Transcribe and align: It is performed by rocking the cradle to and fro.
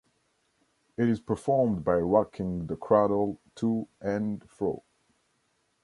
It 0.97 1.07
is 1.07 1.19
performed 1.19 1.83
by 1.83 1.97
rocking 1.97 2.65
the 2.65 2.75
cradle 2.75 3.39
to 3.57 3.87
and 4.01 4.43
fro. 4.49 4.81